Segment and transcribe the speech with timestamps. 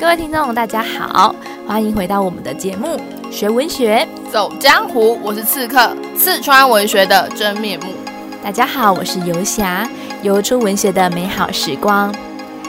[0.00, 1.34] 各位听众，大家好，
[1.66, 2.96] 欢迎回到我们的节目
[3.32, 7.92] 《学文学走江湖》，我是刺客，四川文学的真面目。
[8.40, 9.90] 大家好，我是游侠，
[10.22, 12.14] 游出文学的美好时光。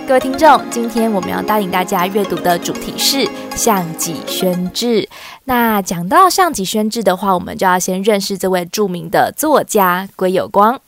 [0.08, 3.18] 各位听众，今天我们要带领大家阅读的主题是
[3.56, 5.04] 《项脊轩志》。
[5.44, 10.82] 那讲到《项脊轩志》的话，我们就要先认识这位著名的作家归有光。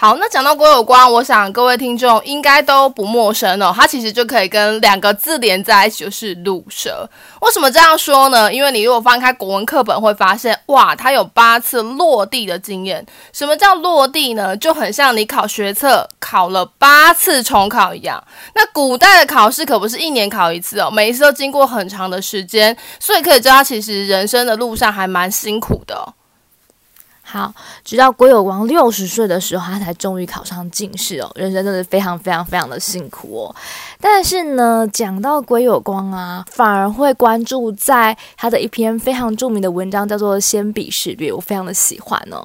[0.00, 3.74] 好，那讲到郭有光，我想各位听众应该都不陌生哦。
[3.74, 7.10] 他其实就可以跟两个字连在一起，就是卤蛇。
[7.40, 8.52] 为什么这样说呢？
[8.54, 13.04] 因为你如果翻开国文课本，会发现哇，他有八次落地的经验。
[13.32, 14.56] 什么叫落地呢？
[14.58, 18.22] 就很像你考学测考了八次重考一样。
[18.54, 26.14] 那古代的考试可不是一年考一次哦，每一次都经过很长的时间，所以可以知道其实人生的路上还蛮辛苦的。
[27.30, 27.52] 好，
[27.84, 31.30] 直到归有光六十岁的时候，他才终于考上进士哦。
[31.34, 33.54] 人生真的非常非常非常的辛苦哦。
[34.00, 42.42] 但是呢，讲到归有光啊，反而会关注在他的一篇非常著名的文章，叫做《鲜卑事略》，我非常的喜欢哦。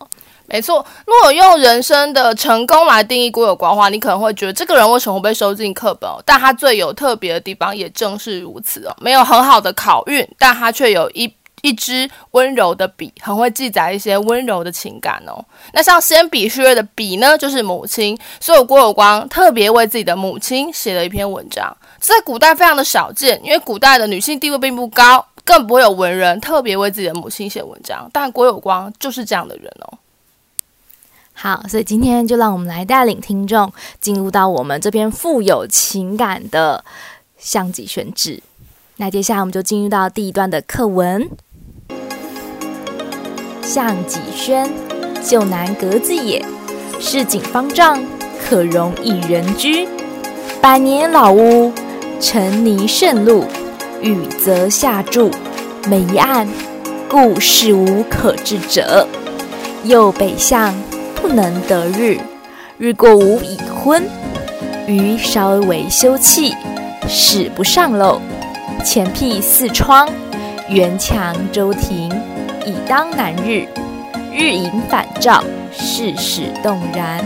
[0.47, 6.21] 没错，如果用人生的成功来定义归有光的话，你可能会觉得这个人为什么会被收进课本哦？
[6.25, 8.93] 但他最有特别的地方也正是如此哦。
[8.99, 11.33] 没有很好的考运，但他却有一。
[11.63, 15.43] 一支温柔的笔，很会记载一些温柔的情感哦。
[15.71, 21.75] 那像《先笔序列》的笔呢，就是母亲，所以郭有光特别为自己的母亲写了一篇文章。
[21.99, 28.09] 在古代非常的少见，因为古代的女性地位并不高，更不会有文人特别为自己的母亲写文章。
[28.11, 29.97] 但郭有光就是这样的人哦。
[31.31, 36.83] 好，所以今天就让我们来带领听众进入到我们这篇富有情感的
[37.37, 38.35] 《相机选址》。
[38.97, 41.27] 那接下来我们就进入到第一段的课文。
[43.63, 44.69] 项脊轩，
[45.23, 46.43] 旧南阁子也。
[46.99, 48.03] 市井方丈，
[48.43, 49.87] 可容一人居。
[50.61, 51.71] 百年老屋，
[52.19, 53.43] 尘泥渗漉，
[54.01, 55.31] 雨则下注。
[55.87, 56.47] 每一案，
[57.09, 59.07] 故事无可治者。
[59.85, 60.73] 又北向，
[61.15, 62.17] 不能得日。
[62.77, 64.03] 日过午已昏。
[64.87, 66.53] 余稍为修葺，
[67.07, 68.19] 使不上漏。
[68.83, 70.09] 前辟四窗，
[70.69, 72.11] 垣墙周庭。
[72.65, 73.67] 以当南日，
[74.31, 77.23] 日影反照，世事动然。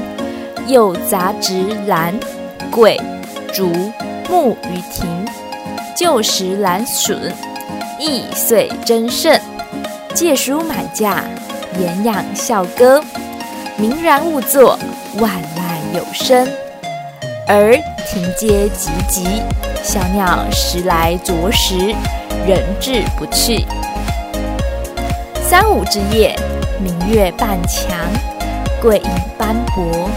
[0.67, 2.13] 又杂植兰、
[2.69, 2.99] 桂、
[3.53, 3.71] 竹、
[4.29, 5.07] 木于庭，
[5.95, 7.33] 旧时兰笋，
[7.97, 9.39] 亦遂争胜。
[10.13, 11.23] 借书满架，
[11.79, 13.01] 偃养笑歌。
[13.77, 14.77] 明然兀坐，
[15.19, 16.45] 万籁有声。
[17.47, 17.77] 而
[18.11, 19.41] 庭阶寂寂，
[19.81, 21.95] 小鸟时来啄食，
[22.45, 23.65] 人至不去。
[25.49, 26.37] 三五之夜，
[26.77, 27.97] 明月半墙，
[28.81, 30.09] 桂影斑驳，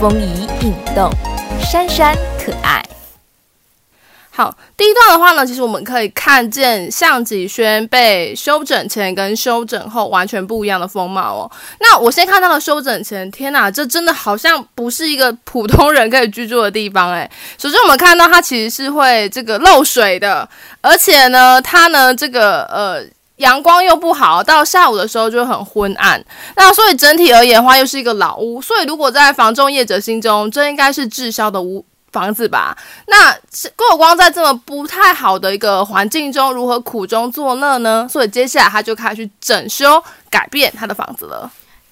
[0.00, 1.12] 风移影动，
[1.60, 2.82] 珊珊可爱。
[4.30, 11.50] 好，第一段的话呢，其实我们可以看见项脊轩被修整前跟修整后完全不一样的风貌哦。
[11.80, 17.30] 那我先看到了修整前，天哪，这真的好像不是一个普通人可以居住的地方诶。
[17.58, 20.48] 首先我们看到它其实是会这个漏水的，
[20.80, 23.04] 而且呢，它呢这个呃。
[23.38, 26.24] 阳光又不好，到下午的时候就很昏暗。
[26.54, 28.62] 那所以整体而言的话，又是一个老屋。
[28.62, 32.76] 所以如果在房中业者心中，这应该是滞销的屋房子吧？
[33.06, 33.32] 那
[33.76, 38.08] 郭有光在这么不太好的一个环境中，如何苦中作乐呢？
[38.10, 41.50] 所以接下来他就开始去整修改变他的房子了。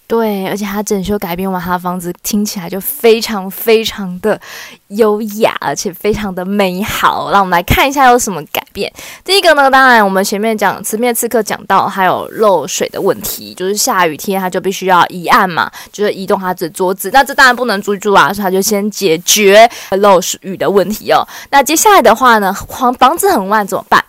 [0.09, 4.41] 对，而且他整修改变完他的房子，听起来就非常非常的
[4.89, 7.33] 优雅，而且非常的美好。
[7.33, 8.93] 让我们来看一下有什么改变。
[9.25, 17.11] 第一个呢，当然我们前面讲词面刺客讲到还有漏水的问题，就是下雨天他就必须要移案嘛，就是移动他的桌子。
[17.13, 19.69] 那这当然不能租住啊，所以他就先解决
[19.99, 21.27] 漏水雨的问题哦。
[21.51, 24.05] 那接下来的话呢，房房子很乱怎么办？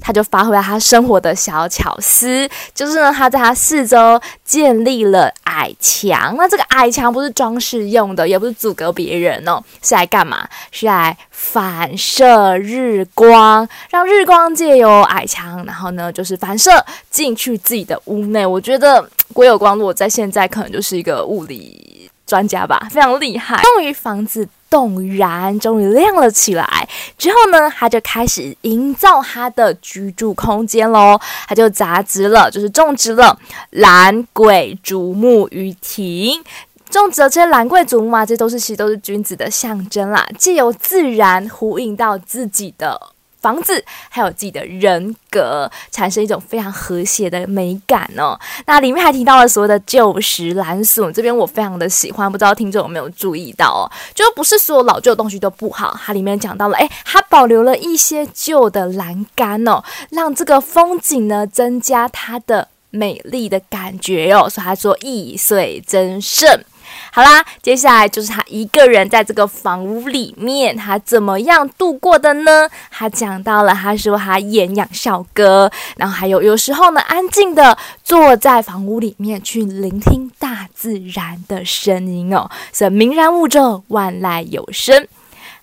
[0.00, 6.34] 他就发挥了他生活的小巧思，就是呢，他在他四周建立了矮墙。
[6.36, 10.48] 那这个矮墙不是装饰用的，也不是阻隔别人哦，是来干嘛？
[10.70, 16.70] 是来反射日光，让日光借由矮墙，然后呢，就是反射
[17.10, 18.46] 进去自己的屋内。
[18.46, 23.60] 我觉得归有光如果在现在，可能就是一个物理专家吧，非常厉害。
[23.76, 24.48] 用于房子。
[24.76, 26.86] 纵然，终于亮了起来。
[27.16, 31.18] 之后呢，他就开始营造他的居住空间喽。
[31.48, 33.38] 他就杂植了，就是种植了
[33.70, 36.44] 兰、桂、竹、木于庭。
[36.90, 40.26] 种植了这些兰、桂、竹、木啊，这都是其实都是君子的象征啦。
[40.36, 43.00] 既有自然呼应到自己的
[43.46, 48.36] 房子，还有自己的人格，产生一种非常和谐的美感哦。
[48.66, 53.82] 那里面还提到了所谓的旧石蓝锁，这边我非常的喜欢，不知道听众有没有注意到哦？
[54.16, 64.50] 就不是所有老旧的东西都不好，它里面讲到了，诶，它保留了一些旧的栏杆哦，让这个风景呢增加它的美丽的感觉哦。
[64.50, 66.64] 所以他说易碎增胜。
[67.12, 72.68] 好啦，接下来就是他一个人在这个房屋里面，他怎么样度过的呢？
[72.90, 82.50] 他讲到了，他说他演养校歌，然后还有有时候呢，安静的坐在房屋里面去聆听大自然的声音哦。
[82.72, 85.06] 所以“明然雾昼，万籁有声”。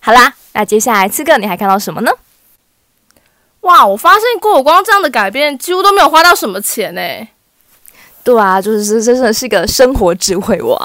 [0.00, 2.10] 好啦，那接下来刺客，你还看到什么呢？
[3.60, 7.00] 哇，我发现郭有光这样的改变几乎都没有花到什么钱呢。
[8.24, 10.78] 对啊，就是真的是一个生活智慧王。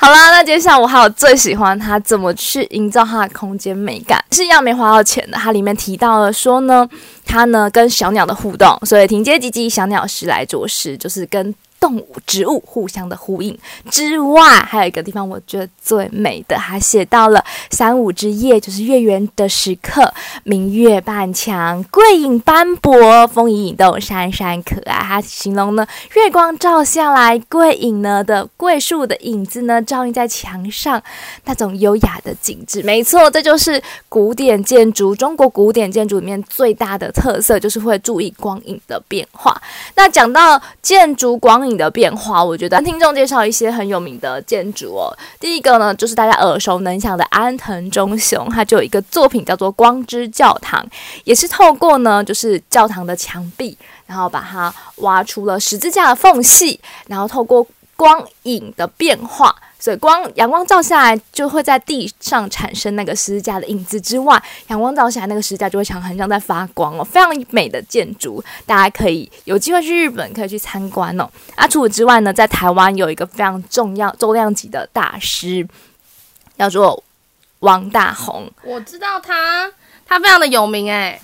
[0.00, 5.36] 好啦，那接下来我还有最喜欢他怎么去营造他的空间美感，是一样没花到钱的。
[5.36, 6.88] 它里面提到了说呢，
[7.26, 11.54] 他呢跟小鸟的互动，所以停阶积极，小鸟时来着时，就是跟。
[11.80, 13.56] 动物、植物互相的呼应
[13.90, 20.12] 之外，还有一个地方我觉得最美的，还写到了三五之夜，就是月圆的时刻，
[20.44, 24.98] 明月半墙，桂影斑驳，风影影动，闪闪可爱。
[25.08, 31.02] 它形容呢，月光照下来，桂影呢的桂树的影子呢，照映在墙上，
[31.44, 32.82] 那种优雅的景致。
[32.82, 39.60] 没错，这就是古典建筑，中国古典建筑里面最大的特色，就是会注意光影的变化。
[39.94, 45.12] 那讲到建筑光影的变化，我觉得听众介绍一些很有名的建筑哦。
[45.38, 50.82] 第一个呢，就是大家耳熟能详的安藤忠雄，他就有一个作品叫做《光之教堂》，
[51.24, 53.76] 也是透过呢，就是教堂的墙壁，
[54.06, 57.66] 然后把它挖出了十字架的缝隙，然后透过
[57.96, 59.54] 光影的变化。
[59.78, 71.30] 所以光阳光照下来，就会在地上产生那个十字架的影子之外，阳光照下来，那个十字架就会像很像在发光哦，非常美的建筑，大家可以有机会去日本可以去参观哦。
[71.54, 75.66] 啊，除此之外呢，在台湾有一个非常重要重量级的大师，
[76.58, 77.02] 叫做
[77.60, 78.50] 王大閎。
[78.64, 79.70] 我知道他，
[80.04, 81.20] 他非常的有名哎。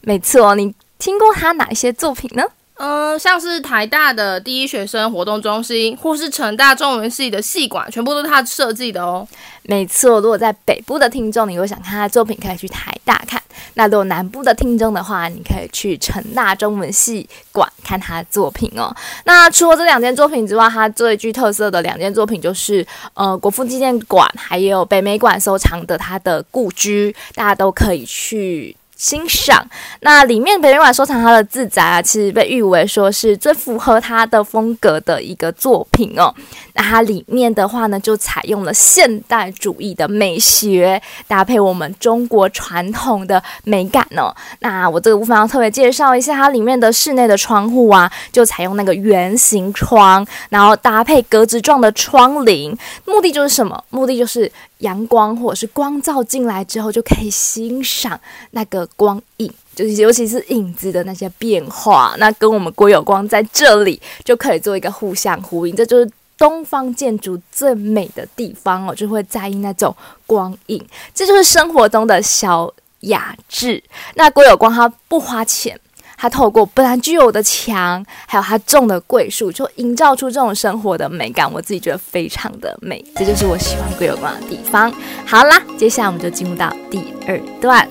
[0.00, 2.42] 没错，你听过他哪一些作品呢？
[2.78, 9.26] 嗯，像是台大的第一学生活动中心，或是成大中文系的系馆，全部都是他设计的哦。
[9.64, 13.36] 没错，如果在北部的听众，你会想看他的作品，可以去台大看；
[13.74, 18.94] 那如果南部的听众的话，你可以去成大中文系馆看他的作品哦。
[19.24, 28.76] 那除了这两件作品之外，他最具特色的两件作品就是呃国父纪念馆，还有北美馆收藏的他的故居，大家都可以去。
[28.98, 29.66] 欣赏。
[30.00, 36.34] 那里面北美馆收藏他的自宅啊，其实被誉为说是最符合他的风格的一个作品哦。
[36.74, 44.34] 那它里面的话呢，就采用了现代主义的美学，搭配我们中国传统的美感哦。
[44.60, 53.84] 那我这个部分要特别介绍一下，它里面的室内的窗户啊，就采用那个圆形窗，然后搭配格子状的窗棂，目的就是什么？
[53.90, 54.50] 目的就是。
[54.78, 58.18] 阳光或者是光照进来之后，就可以欣赏
[58.52, 62.14] 那个光影，就是尤其是影子的那些变化。
[62.18, 69.94] 那跟我们郭有光在这里就可以做一个互相呼应，这就是东方建筑最美的地方哦，就会在意那种
[70.26, 73.82] 光影，这就是生活中的小雅致。
[74.14, 75.78] 那郭有光他不花钱。
[76.20, 81.50] 它透过本来具有的墙，还有它种的桂树，就营造出这种生活的美感。
[81.52, 84.92] 我自己觉得非常的美，这就是我喜欢桂有光的地方。
[85.24, 87.88] 好啦，接下来我们就进入到第二段。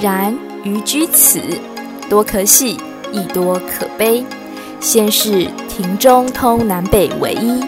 [0.00, 1.40] 然余居此，
[2.10, 2.76] 多可喜，
[3.12, 4.24] 亦多可悲。
[4.80, 7.64] 先是庭中通南北为一，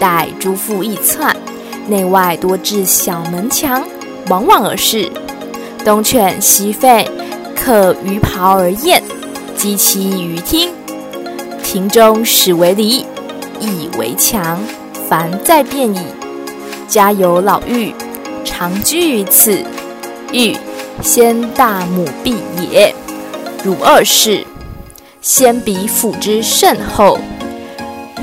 [0.00, 1.36] 待诸复一窜，
[1.86, 3.86] 内外多置小门墙，
[4.28, 5.12] 往往而是。
[5.86, 7.06] 东犬西吠，
[7.54, 9.00] 客于庖而宴，
[9.56, 10.68] 几期于厅。
[11.62, 13.06] 庭中始为篱，
[13.60, 14.58] 以为墙，
[15.08, 16.00] 凡再变矣。
[16.88, 17.94] 家有老妪，
[18.44, 19.62] 常居于此。
[20.32, 20.56] 嫗，
[21.02, 22.34] 先大母婢
[22.68, 22.92] 也。
[23.62, 24.44] 汝二世，
[25.22, 27.16] 先彼抚之甚厚。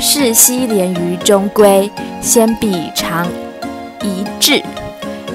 [0.02, 1.90] 室西连于中闺，
[2.22, 3.26] 先彼常
[4.02, 4.62] 揖至。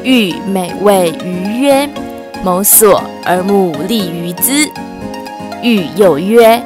[0.02, 1.88] 嫗每谓余曰。
[2.42, 4.70] 某所而目立于兹，
[5.62, 6.62] 欲又曰：“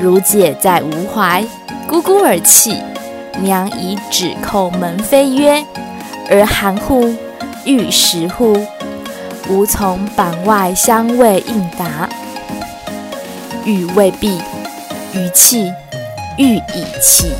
[0.00, 1.42] 汝姐在吾怀，
[1.88, 2.80] 咕咕而泣。
[3.40, 5.64] 娘以指叩门扉曰
[6.30, 7.14] ：‘儿寒乎？
[7.64, 8.56] 欲食乎？’
[9.48, 12.08] 吾从板外相谓应答。
[13.64, 14.38] 欲未毕，
[15.14, 15.72] 余泣，
[16.36, 17.32] 欲已泣。”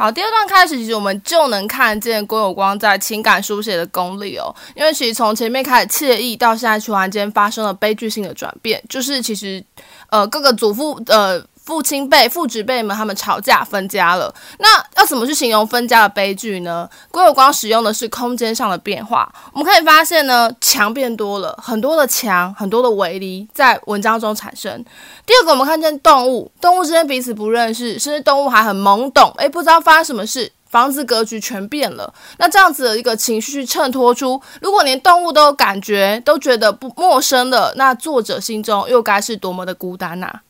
[0.00, 4.50] 好，第二段开始，其实我们就能看见郭有光在情感书写的功力哦。
[4.74, 9.62] 因为其实从前面开始惬意，到现在突然间发生了悲剧性的转变，就是其实，
[10.08, 11.38] 呃，各个祖父呃。
[11.70, 14.34] 父亲辈、父职辈们，他们吵架分家了。
[14.58, 16.90] 那要怎么去形容分家的悲剧呢？
[17.12, 19.32] 郭有光使用的是空间上的变化。
[19.52, 24.84] 我们可以发现呢，墙变多了，很多的墙，很多的围篱在文章中产生。
[25.24, 30.50] 第二个，我们看见动物，动物之间彼此不认识，甚至动物还很懵懂，诶，不知道发生什么事。
[30.68, 32.12] 房子格局全变了。
[32.38, 40.40] 那这样子的一个情绪去衬托出，如果连动物都有感觉，都觉得不陌生的，那作者心中又该是多么的孤单呐、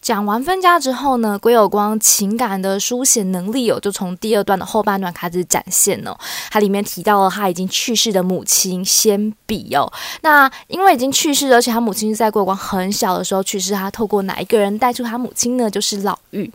[0.00, 6.16] 讲完分家之后呢，归有光情感的书写能力哦，就从第二段的后半段开始展现哦。
[6.50, 9.92] 它里面提到了他已经去世的母亲先比哦。
[10.22, 15.68] 那因为已经去世，而且他母亲是在归有光很小的时候去世，他透过哪一个人带出他母亲呢？
[15.68, 16.50] 就是老嫗。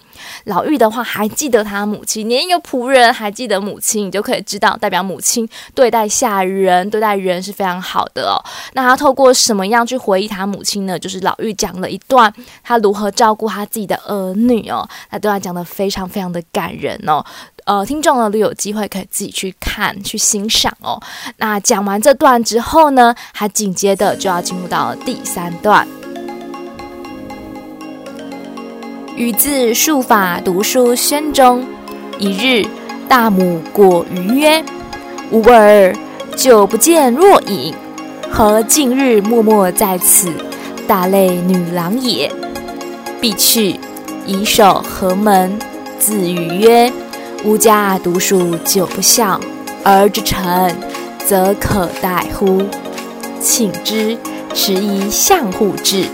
[0.45, 8.41] 老嫗的话还记得他母亲，连一个仆人还记得母亲，你就可以知道，代表母亲对待下人、对待人是非常好的哦。
[8.73, 10.97] 那他透过什么样去回忆他母亲呢？
[10.97, 12.33] 就是老嫗讲了一段
[12.63, 13.42] 他如何照顾。
[13.49, 17.23] 他自己的儿女哦，那对他讲得非常非常的感人哦。
[17.65, 21.01] 呃，听众呢都有机会可以自己去看去欣赏哦。
[21.37, 25.87] 那讲完这段之后呢，他紧接着就要进入到第三段。
[29.15, 31.65] 与自术法读书轩中，
[32.17, 32.67] 一日
[33.07, 34.65] 大母果鱼曰
[35.31, 35.95] ：“吾儿
[36.35, 37.73] 久不见若影，
[38.29, 40.33] 何近日默默在此？
[40.87, 42.29] 大类女郎也。”
[43.23, 43.79] 必去，
[44.27, 45.57] 以守何门，
[45.97, 46.91] 自语曰
[47.45, 49.39] ：“吾家读书久不孝，
[49.81, 50.75] 儿之成，
[51.25, 52.61] 则可待乎？”
[53.39, 54.17] 请之，
[54.53, 56.05] 持以相户至，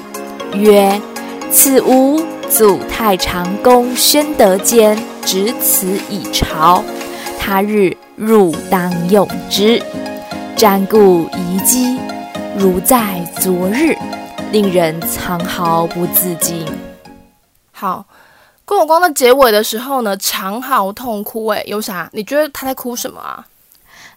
[0.53, 1.01] 曰
[1.49, 6.83] ：“此吾祖太常公宣德间执此以朝，
[7.39, 9.81] 他日入当用之。
[10.55, 11.97] 瞻顾遗迹，
[12.55, 13.97] 如在昨日，
[14.51, 16.63] 令人藏毫不自禁。”
[17.79, 18.05] 好，
[18.65, 21.47] 郭永光的结尾的时候呢，长嚎痛哭。
[21.47, 23.47] 诶，有啥，你觉得他在哭什么啊？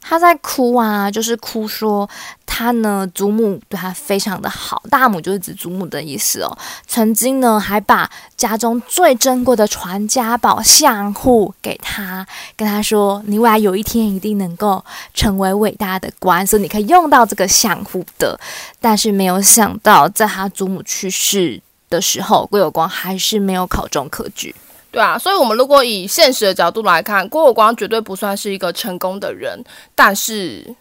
[0.00, 2.11] 他在哭啊，就是哭说
[2.45, 6.59] 他呢，祖母对他非常的好，大母就是指祖母的意思哦。
[6.88, 12.26] 曾经呢，还把家中最珍贵的传家宝相户给他，
[12.57, 18.37] 跟他说，你未来有一天一定能够成为伟大的官，所以你可以用到这个相户的。
[18.81, 21.62] 但是没有想到，在他祖母去世。
[21.92, 24.54] 的时候，郭有光还是没有考中科举，
[24.90, 29.62] 对啊，所以，我们如果以现实的角度来看，郭有光绝对不算是一个成功的人。
[29.94, 30.75] 但是，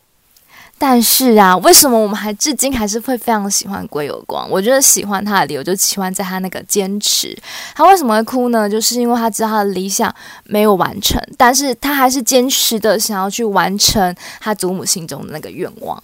[0.77, 4.49] 但是啊，为什么我们还至今还是会非常喜欢郭有光？
[4.49, 7.37] 我觉得喜欢他的理由就喜欢在他那个坚持。
[7.75, 8.69] 他为什么会哭呢？
[8.69, 10.13] 就是因为他知道他的理想
[10.45, 16.01] 没有完成，但是他还是坚持的想要去完成他祖母心中的那个愿望。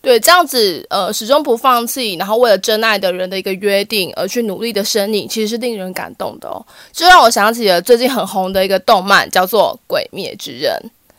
[0.00, 6.64] 对，这样子，呃，始终不放弃，然后为了真爱的人的一个约定而去努力的身影，其实是令人感动的哦。
[6.92, 10.72] 这让我想起了最近很红的一个动漫，叫做《鬼灭之刃》。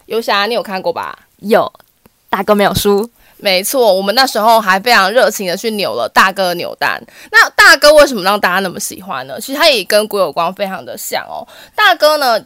[0.05, 1.19] 游侠，你有看过吧？
[1.39, 1.71] 有，
[2.29, 3.07] 大哥没有输。
[3.35, 7.01] 没错，我们那时候还非常热情的去扭了大哥的扭蛋。
[7.31, 9.39] 那大哥为什么让大家那么喜欢呢？
[9.39, 11.47] 其实他也跟鬼有光非常的像哦。
[11.75, 12.41] 大哥呢？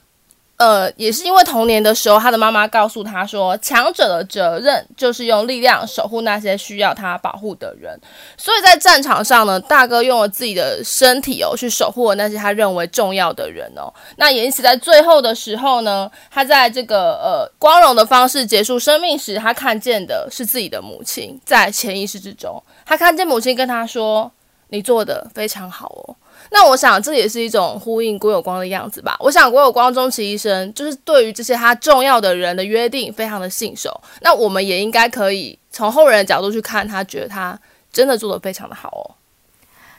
[0.63, 8.00] 呃，也是因为童年的时候，他的妈妈告诉他说，强者的责任就是用力量守护那些需要他保护的人。
[8.38, 13.93] 所以在战场上呢，大哥用了自己的身体哦，去守护了那些他认为重要的人哦。
[14.15, 24.32] 那也因此，在最后的时候呢，他在这个呃光荣的方式结束生命时，他看见的是自己的母亲，在潜意识之中，他看见母亲跟他说
[24.72, 26.15] ：“你做得非常好哦。”
[26.51, 29.15] 那我想，这也是一种呼应郭有光的样子吧。
[29.19, 34.01] 我想，郭有光终其一生，就是对于这些他重要的人的约定，非常的信守。
[34.21, 37.59] 那我们也应该可以从后人的角度去看他，觉得他
[37.91, 39.15] 真的做得非常的好哦。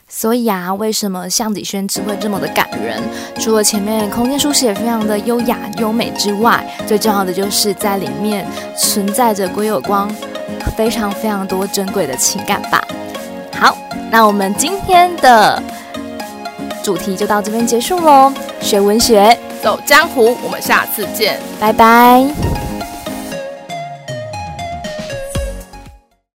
[0.08, 3.02] 所以啊，为什么项脊轩只会这么的感人？
[3.40, 8.46] 除了前面空间书写非常的优雅优美之外，最重要的就是在里面
[8.76, 10.08] 存在着郭有光
[10.76, 12.86] 非常非常多珍贵的情感吧。
[13.58, 13.76] 好，
[14.10, 15.60] 那我们今天的。
[16.84, 22.53] 主题就到这边结束喽，学文学，走江湖，我们下次见，拜拜。